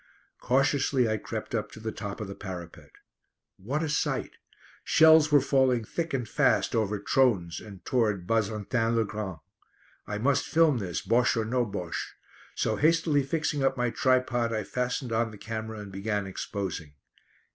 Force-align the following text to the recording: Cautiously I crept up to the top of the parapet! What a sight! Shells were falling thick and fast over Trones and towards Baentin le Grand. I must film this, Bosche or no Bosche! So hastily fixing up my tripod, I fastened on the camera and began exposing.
Cautiously 0.39 1.07
I 1.07 1.17
crept 1.17 1.53
up 1.53 1.71
to 1.73 1.79
the 1.79 1.91
top 1.91 2.19
of 2.19 2.27
the 2.27 2.33
parapet! 2.33 2.89
What 3.57 3.83
a 3.83 3.87
sight! 3.89 4.31
Shells 4.83 5.31
were 5.31 5.39
falling 5.41 5.83
thick 5.85 6.11
and 6.11 6.27
fast 6.27 6.73
over 6.75 6.97
Trones 6.97 7.59
and 7.59 7.85
towards 7.85 8.25
Baentin 8.25 8.95
le 8.95 9.05
Grand. 9.05 9.37
I 10.07 10.17
must 10.17 10.47
film 10.47 10.79
this, 10.79 11.03
Bosche 11.03 11.37
or 11.37 11.45
no 11.45 11.67
Bosche! 11.67 12.15
So 12.55 12.77
hastily 12.77 13.21
fixing 13.21 13.61
up 13.63 13.77
my 13.77 13.91
tripod, 13.91 14.51
I 14.51 14.63
fastened 14.63 15.11
on 15.11 15.29
the 15.29 15.37
camera 15.37 15.77
and 15.77 15.91
began 15.91 16.25
exposing. 16.25 16.93